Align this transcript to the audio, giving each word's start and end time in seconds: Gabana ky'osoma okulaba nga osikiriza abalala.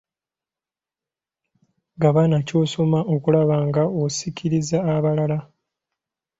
Gabana 2.01 2.37
ky'osoma 2.47 2.99
okulaba 3.13 3.55
nga 3.67 3.83
osikiriza 4.03 4.77
abalala. 4.95 5.39